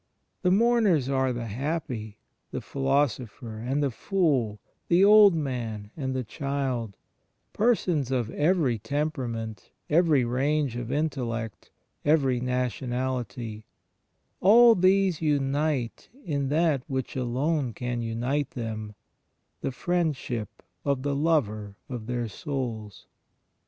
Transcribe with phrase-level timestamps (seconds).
[0.41, 2.17] The mourners and the happy,
[2.49, 6.97] the philosopher and the fool, the old man and the child—
[7.53, 11.69] persons of every temperament, every range of intellect,
[12.03, 13.67] every nationality—
[14.39, 18.95] all these unite in that which alone can unite them—
[19.61, 23.05] the Friend ship of the Lover of their souls.